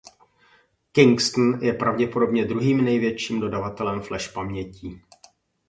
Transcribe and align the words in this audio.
Kingston 0.91 1.59
je 1.61 1.73
pravděpodobně 1.73 2.45
druhým 2.45 2.85
největším 2.85 3.39
dodavatelem 3.39 4.01
flash 4.01 4.33
pamětí. 4.33 5.01